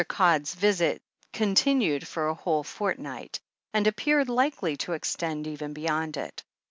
Gxid's 0.03 0.55
visit 0.55 1.03
continued 1.31 2.07
for 2.07 2.27
a 2.27 2.33
whole 2.33 2.63
fortnight, 2.63 3.39
and 3.71 3.85
appeared 3.85 4.29
likely 4.29 4.75
to 4.77 4.93
extend 4.93 5.45
even 5.45 5.73
beyond 5.73 6.17
it. 6.17 6.43